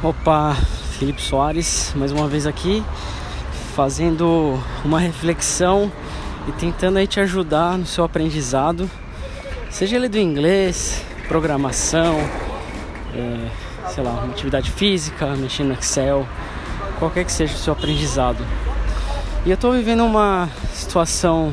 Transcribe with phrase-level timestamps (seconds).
[0.00, 0.56] Opa,
[0.96, 2.84] Felipe Soares, mais uma vez aqui,
[3.74, 5.90] fazendo uma reflexão
[6.46, 8.88] e tentando aí te ajudar no seu aprendizado,
[9.68, 12.14] seja ele do inglês, programação,
[13.12, 13.48] é,
[13.88, 16.24] sei lá, uma atividade física, mexendo no Excel,
[17.00, 18.46] qualquer que seja o seu aprendizado.
[19.44, 21.52] E eu estou vivendo uma situação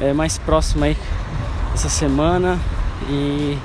[0.00, 0.96] é, mais próxima aí
[1.74, 2.56] essa semana
[3.08, 3.58] e,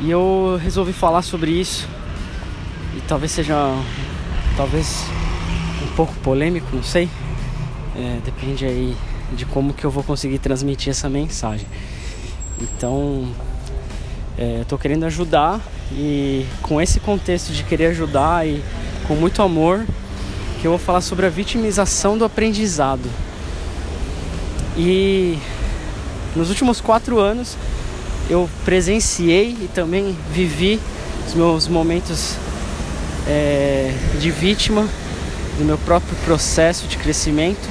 [0.00, 1.93] e eu resolvi falar sobre isso
[2.96, 3.54] e talvez seja
[4.56, 5.04] talvez
[5.82, 7.08] um pouco polêmico, não sei.
[7.96, 8.96] É, depende aí
[9.32, 11.66] de como que eu vou conseguir transmitir essa mensagem.
[12.60, 13.28] Então,
[14.38, 15.60] é, eu tô querendo ajudar
[15.92, 18.62] e com esse contexto de querer ajudar e
[19.06, 19.84] com muito amor,
[20.60, 23.08] que eu vou falar sobre a vitimização do aprendizado.
[24.76, 25.38] E
[26.34, 27.56] nos últimos quatro anos
[28.28, 30.80] eu presenciei e também vivi
[31.26, 32.36] os meus momentos
[33.26, 34.88] é, de vítima
[35.58, 37.68] do meu próprio processo de crescimento.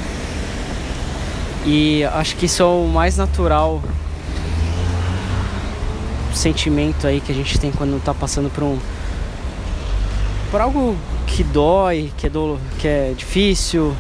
[1.65, 3.81] E acho que isso é o mais natural
[6.33, 8.79] sentimento aí que a gente tem quando está passando por um
[10.51, 10.95] por algo
[11.25, 13.95] que dói, que é, do, que é difícil.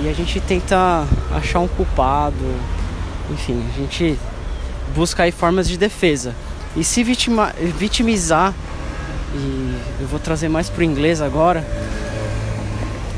[0.00, 2.34] E a gente tenta achar um culpado.
[3.30, 4.18] Enfim, a gente
[4.96, 6.34] busca aí formas de defesa.
[6.76, 8.52] E se vitima, vitimizar
[9.34, 11.66] e eu vou trazer mais pro inglês agora,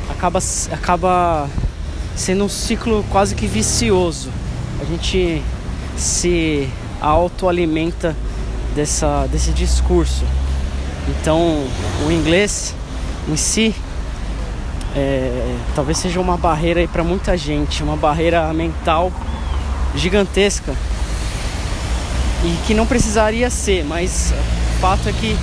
[0.08, 0.38] acaba,
[0.72, 1.48] acaba
[2.16, 4.30] sendo um ciclo quase que vicioso.
[4.80, 5.42] A gente
[5.96, 6.68] se
[7.00, 8.16] autoalimenta
[8.74, 10.24] dessa, desse discurso.
[11.08, 11.64] Então,
[12.06, 12.74] o inglês
[13.28, 13.74] em si
[14.94, 19.12] é, talvez seja uma barreira para muita gente, uma barreira mental
[19.94, 20.74] gigantesca
[22.44, 24.32] e que não precisaria ser, mas
[24.76, 25.36] o fato é que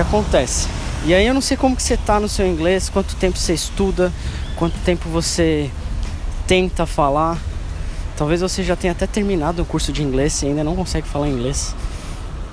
[0.00, 0.66] que acontece.
[1.04, 3.52] E aí eu não sei como que você tá no seu inglês, quanto tempo você
[3.52, 4.12] estuda,
[4.56, 5.70] quanto tempo você
[6.46, 7.38] tenta falar.
[8.16, 11.28] Talvez você já tenha até terminado o curso de inglês e ainda não consegue falar
[11.28, 11.74] inglês.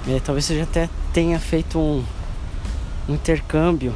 [0.07, 2.03] É, talvez você já até tenha feito um,
[3.07, 3.93] um intercâmbio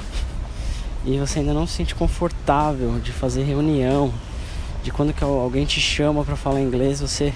[1.06, 4.14] e você ainda não se sente confortável de fazer reunião,
[4.84, 7.34] de quando que alguém te chama para falar inglês, você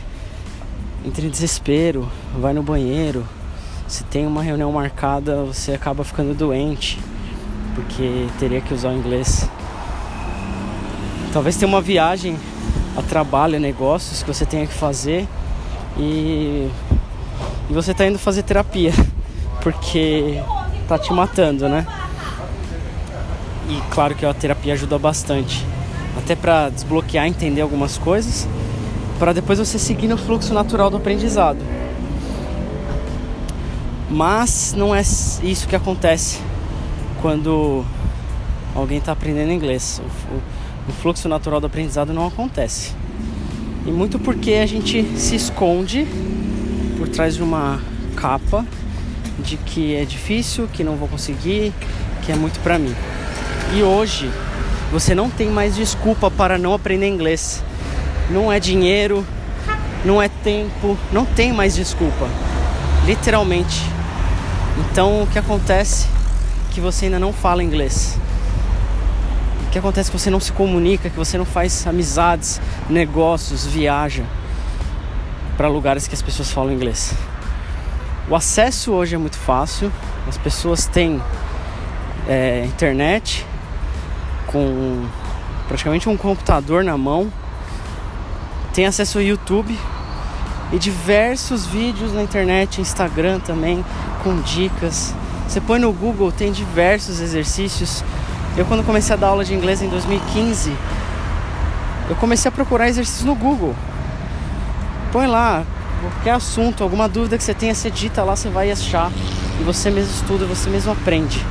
[1.05, 3.25] entra em desespero, vai no banheiro,
[3.87, 6.99] se tem uma reunião marcada, você acaba ficando doente,
[7.75, 9.49] porque teria que usar o inglês.
[11.31, 12.37] Talvez tenha uma viagem
[12.97, 15.27] a trabalho, negócios que você tenha que fazer
[15.97, 16.69] e,
[17.69, 18.93] e você está indo fazer terapia,
[19.61, 20.41] porque
[20.87, 21.85] tá te matando, né?
[23.67, 25.65] E claro que a terapia ajuda bastante,
[26.17, 28.47] até para desbloquear, entender algumas coisas,
[29.19, 31.74] para depois você seguir no fluxo natural do aprendizado.
[34.09, 36.39] Mas não é isso que acontece
[37.21, 37.83] quando
[38.75, 39.99] alguém está aprendendo inglês.
[39.99, 40.41] O, o,
[40.89, 42.93] o, fluxo natural do aprendizado não acontece.
[43.85, 46.07] E muito porque a gente se esconde
[46.97, 47.81] por trás de uma
[48.15, 48.65] capa
[49.39, 51.73] de que é difícil, que não vou conseguir,
[52.23, 52.95] que é muito para mim.
[53.75, 54.29] E hoje
[54.91, 57.63] você não tem mais desculpa para não aprender inglês.
[58.29, 59.25] Não é dinheiro,
[60.03, 62.27] não é tempo, não tem mais desculpa.
[63.05, 63.95] Literalmente
[64.77, 66.07] então o que acontece
[66.69, 68.17] é que você ainda não fala inglês.
[69.67, 73.65] O que acontece é que você não se comunica, que você não faz amizades, negócios,
[73.65, 74.23] viaja
[75.57, 77.13] para lugares que as pessoas falam inglês.
[78.29, 79.91] O acesso hoje é muito fácil,
[80.27, 81.21] as pessoas têm
[82.27, 83.45] é, internet
[84.47, 85.05] com
[85.67, 87.31] praticamente um computador na mão,
[88.73, 89.77] tem acesso ao YouTube
[90.71, 93.83] e diversos vídeos na internet, Instagram também,
[94.23, 95.13] com dicas.
[95.47, 98.03] Você põe no Google, tem diversos exercícios.
[98.57, 100.75] Eu quando comecei a dar aula de inglês em 2015,
[102.09, 103.75] eu comecei a procurar exercícios no Google.
[105.11, 105.63] Põe lá,
[106.01, 109.11] qualquer assunto, alguma dúvida que você tenha, você dita lá, você vai achar.
[109.59, 111.45] E você mesmo estuda, você mesmo aprende.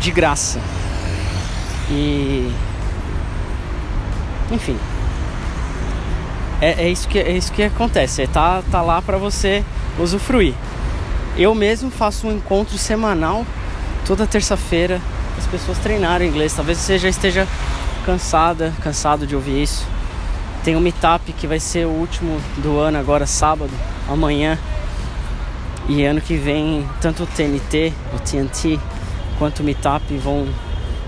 [0.00, 0.58] De graça.
[1.90, 2.50] E.
[4.50, 4.78] Enfim.
[6.62, 8.22] É, é, isso, que, é isso que acontece.
[8.22, 9.64] É, tá, tá lá para você
[9.98, 10.54] usufruir.
[11.36, 13.44] Eu mesmo faço um encontro semanal
[14.06, 15.00] toda terça-feira
[15.36, 16.54] as pessoas treinarem inglês.
[16.54, 17.48] Talvez você já esteja
[18.06, 19.84] cansada, cansado de ouvir isso.
[20.62, 23.72] Tem um meetup que vai ser o último do ano agora sábado,
[24.08, 24.56] amanhã.
[25.88, 28.78] E ano que vem tanto o TNT, o TNT,
[29.36, 30.46] quanto o meetup vão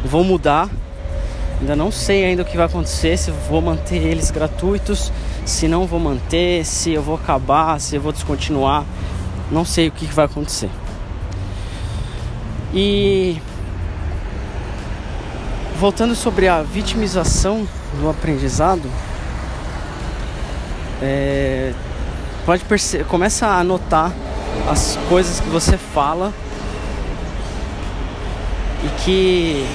[0.05, 0.69] vão mudar.
[1.61, 5.13] Ainda não sei ainda o que vai acontecer, se vou manter eles gratuitos,
[5.45, 8.85] se não vou manter, se eu vou acabar, se eu vou descontinuar.
[9.51, 10.71] Não sei o que vai acontecer.
[12.73, 13.41] E
[15.79, 17.67] voltando sobre a vitimização
[18.01, 18.91] do aprendizado,
[21.01, 21.73] é,
[22.45, 24.13] pode perceber, começa a notar
[24.69, 26.33] as coisas que você fala
[28.83, 29.67] e que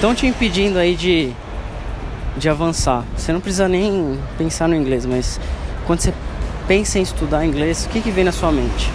[0.00, 1.30] estão te impedindo aí de,
[2.34, 3.04] de avançar.
[3.14, 5.38] Você não precisa nem pensar no inglês, mas
[5.86, 6.14] quando você
[6.66, 8.90] pensa em estudar inglês, o que, que vem na sua mente?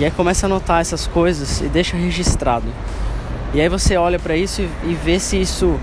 [0.00, 2.66] E aí começa a notar essas coisas e deixa registrado.
[3.54, 5.78] E aí você olha para isso e, e vê se isso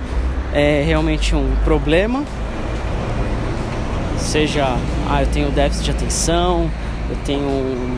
[0.54, 2.26] é realmente um problema,
[4.18, 4.76] seja,
[5.10, 6.70] ah, eu tenho déficit de atenção,
[7.10, 7.48] eu tenho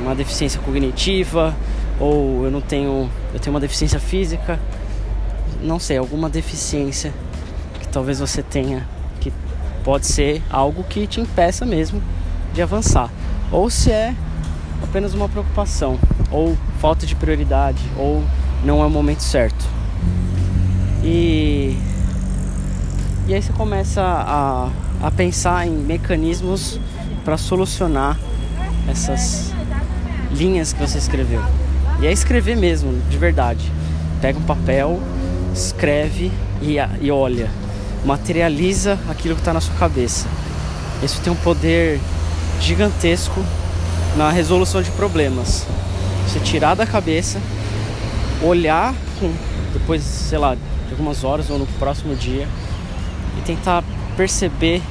[0.03, 1.55] uma deficiência cognitiva,
[1.99, 4.59] ou eu não tenho, eu tenho uma deficiência física,
[5.63, 7.13] não sei, alguma deficiência
[7.79, 8.87] que talvez você tenha,
[9.19, 9.31] que
[9.83, 12.01] pode ser algo que te impeça mesmo
[12.53, 13.09] de avançar,
[13.51, 14.13] ou se é
[14.83, 15.97] apenas uma preocupação,
[16.29, 18.23] ou falta de prioridade, ou
[18.63, 19.65] não é o momento certo.
[21.03, 21.77] E,
[23.27, 24.69] e aí você começa a,
[25.01, 26.79] a pensar em mecanismos
[27.23, 28.19] para solucionar
[28.87, 29.53] essas
[30.31, 31.41] linhas que você escreveu.
[32.01, 33.71] E é escrever mesmo, de verdade.
[34.21, 34.99] Pega um papel,
[35.53, 37.49] escreve e, e olha.
[38.05, 40.27] Materializa aquilo que está na sua cabeça.
[41.01, 41.99] Isso tem um poder
[42.59, 43.43] gigantesco
[44.17, 45.65] na resolução de problemas.
[46.27, 47.39] Você tirar da cabeça,
[48.41, 48.93] olhar
[49.71, 52.47] depois, sei lá, de algumas horas ou no próximo dia
[53.37, 53.83] e tentar
[54.17, 54.81] perceber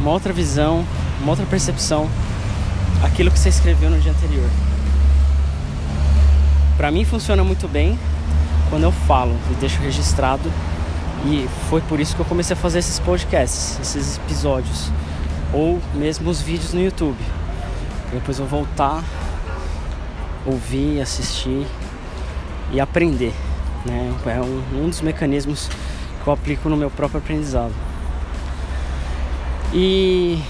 [0.00, 0.84] uma outra visão,
[1.20, 2.08] uma outra percepção
[3.02, 4.48] aquilo que você escreveu no dia anterior.
[6.76, 7.98] Para mim funciona muito bem
[8.70, 10.50] quando eu falo e deixo registrado
[11.24, 14.90] e foi por isso que eu comecei a fazer esses podcasts, esses episódios
[15.52, 17.18] ou mesmo os vídeos no YouTube.
[18.12, 19.02] Depois eu voltar,
[20.46, 21.66] ouvir, assistir
[22.72, 23.34] e aprender.
[23.84, 24.14] Né?
[24.26, 25.68] É um, um dos mecanismos
[26.22, 27.74] que eu aplico no meu próprio aprendizado.
[29.72, 30.42] E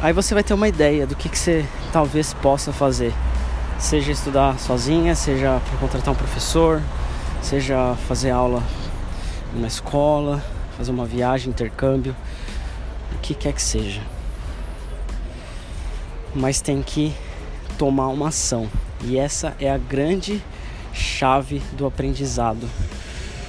[0.00, 3.12] aí você vai ter uma ideia do que, que você talvez possa fazer.
[3.86, 6.82] Seja estudar sozinha, seja contratar um professor,
[7.40, 8.60] seja fazer aula
[9.54, 10.44] na escola,
[10.76, 12.16] fazer uma viagem, intercâmbio,
[13.14, 14.02] o que quer que seja.
[16.34, 17.14] Mas tem que
[17.78, 18.68] tomar uma ação.
[19.04, 20.42] E essa é a grande
[20.92, 22.68] chave do aprendizado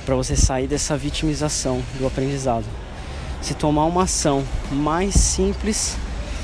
[0.06, 2.66] para você sair dessa vitimização do aprendizado.
[3.42, 5.98] Se tomar uma ação mais simples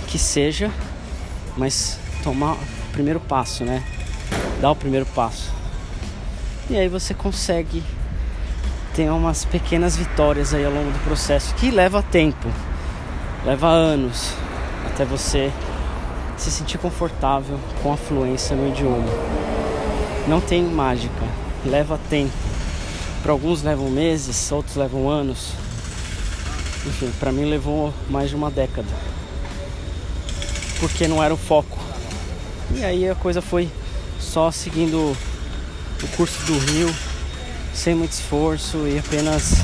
[0.08, 0.72] que seja,
[1.56, 2.58] mas tomar
[2.94, 3.84] primeiro passo, né?
[4.62, 5.52] Dar o primeiro passo.
[6.70, 7.84] E aí você consegue
[8.96, 12.48] ter umas pequenas vitórias aí ao longo do processo que leva tempo,
[13.44, 14.34] leva anos
[14.86, 15.52] até você
[16.38, 19.10] se sentir confortável com a fluência no idioma.
[20.28, 21.26] Não tem mágica,
[21.66, 22.32] leva tempo.
[23.22, 25.54] Para alguns levam meses, outros levam anos.
[26.86, 28.90] Enfim, para mim levou mais de uma década.
[30.80, 31.83] Porque não era o foco.
[32.72, 33.70] E aí a coisa foi
[34.20, 35.16] só seguindo
[36.02, 36.94] o curso do rio,
[37.74, 39.58] sem muito esforço e apenas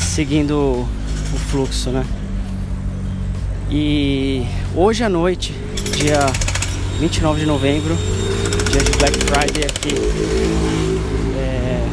[0.00, 0.86] seguindo
[1.34, 2.04] o fluxo, né?
[3.70, 5.54] E hoje à noite
[5.96, 6.20] dia
[7.00, 7.96] 29 de novembro,
[8.70, 9.94] dia de Black Friday aqui.
[11.36, 11.88] É,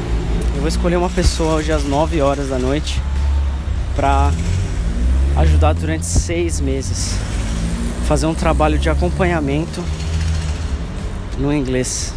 [0.55, 3.01] eu vou escolher uma pessoa hoje às 9 horas da noite
[3.95, 4.31] para
[5.37, 7.15] ajudar durante seis meses.
[8.07, 9.83] Fazer um trabalho de acompanhamento
[11.39, 12.13] no inglês.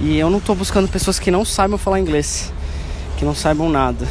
[0.00, 2.52] E eu não estou buscando pessoas que não saibam falar inglês,
[3.18, 4.06] que não saibam nada.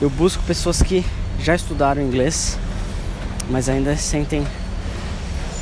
[0.00, 1.04] Eu busco pessoas que
[1.40, 2.58] já estudaram inglês,
[3.48, 4.46] mas ainda sentem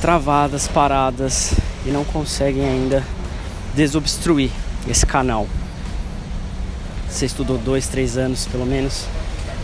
[0.00, 1.54] travadas, paradas
[1.86, 3.04] e não conseguem ainda
[3.74, 4.50] desobstruir
[4.88, 5.46] esse canal.
[7.08, 9.04] Você estudou dois, três anos pelo menos,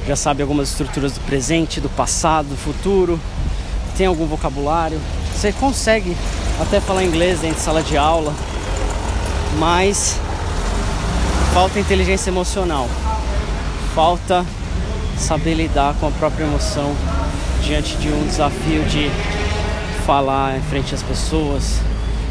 [0.06, 3.20] já sabe algumas estruturas do presente, do passado, do futuro,
[3.96, 5.00] tem algum vocabulário,
[5.34, 6.16] você consegue
[6.60, 8.34] até falar inglês dentro de sala de aula,
[9.58, 10.18] mas
[11.52, 12.88] falta inteligência emocional,
[13.94, 14.44] falta
[15.18, 16.94] saber lidar com a própria emoção
[17.62, 19.10] diante de um desafio de
[20.06, 21.80] falar em frente às pessoas,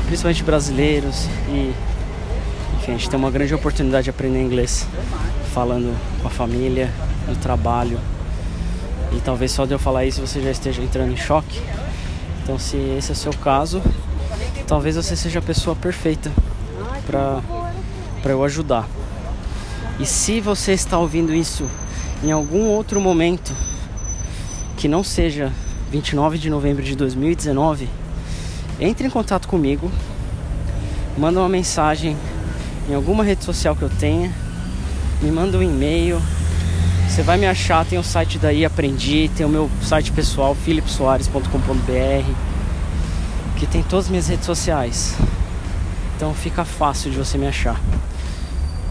[0.05, 1.74] principalmente brasileiros e
[2.77, 4.88] enfim, a gente tem uma grande oportunidade de aprender inglês
[5.53, 6.91] falando com a família,
[7.27, 8.00] no trabalho.
[9.12, 11.62] E talvez só de eu falar isso você já esteja entrando em choque.
[12.44, 13.82] Então, se esse é o seu caso,
[14.65, 16.31] talvez você seja a pessoa perfeita
[17.05, 17.41] para
[18.22, 18.88] para eu ajudar.
[20.00, 21.69] E se você está ouvindo isso
[22.24, 23.53] em algum outro momento
[24.77, 25.53] que não seja
[25.91, 27.88] 29 de novembro de 2019,
[28.79, 29.91] entre em contato comigo
[31.15, 32.17] manda uma mensagem
[32.89, 34.34] em alguma rede social que eu tenha,
[35.22, 36.19] me manda um e-mail.
[37.07, 42.54] Você vai me achar, tem o site daí Aprendi, tem o meu site pessoal, philipsoares.com.br,
[43.65, 45.15] que tem todas as minhas redes sociais.
[46.15, 47.81] Então fica fácil de você me achar.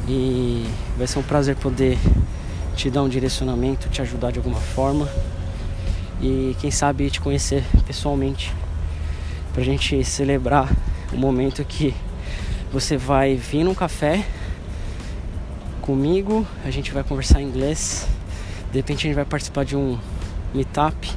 [0.09, 0.66] E
[0.99, 1.97] vai ser um prazer poder
[2.75, 5.09] te dar um direcionamento, te ajudar de alguma forma
[6.21, 8.52] e quem sabe te conhecer pessoalmente
[9.52, 10.69] pra gente celebrar
[11.12, 11.95] o momento que
[12.73, 14.26] você vai vir num café
[15.81, 18.09] comigo, a gente vai conversar em inglês,
[18.73, 19.99] de repente a gente vai participar de um
[20.52, 21.12] meetup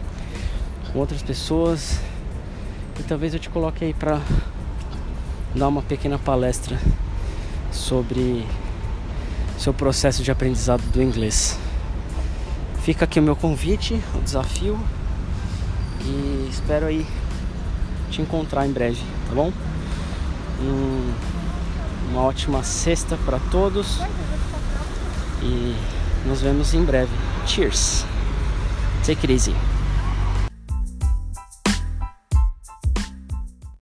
[0.92, 2.00] com outras pessoas
[3.00, 4.22] e talvez eu te coloque aí pra
[5.56, 6.80] dar uma pequena palestra
[7.72, 8.46] sobre
[9.58, 11.58] seu processo de aprendizado do inglês.
[12.84, 14.80] Fica aqui o meu convite, o desafio
[16.02, 17.06] e espero aí
[18.10, 19.52] te encontrar em breve, tá bom?
[20.62, 21.14] Um,
[22.12, 24.00] uma ótima sexta para todos
[25.42, 25.76] e
[26.26, 27.12] nos vemos em breve.
[27.46, 28.06] Cheers!
[29.06, 29.67] Take it easy.